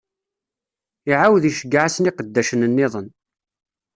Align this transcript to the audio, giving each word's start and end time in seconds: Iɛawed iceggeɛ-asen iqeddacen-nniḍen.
Iɛawed 1.11 1.43
iceggeɛ-asen 1.49 2.09
iqeddacen-nniḍen. 2.11 3.07